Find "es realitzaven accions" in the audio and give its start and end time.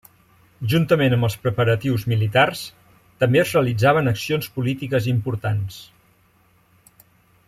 3.43-4.51